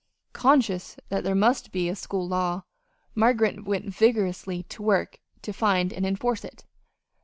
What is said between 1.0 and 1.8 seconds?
that there must